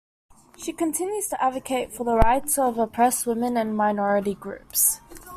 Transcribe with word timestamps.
She 0.57 0.73
continues 0.73 1.27
to 1.27 1.39
advocate 1.39 1.93
for 1.93 2.05
the 2.05 2.15
rights 2.15 2.57
of 2.57 2.79
oppressed 2.79 3.27
women 3.27 3.55
and 3.55 3.77
minority 3.77 4.33
groups. 4.33 4.99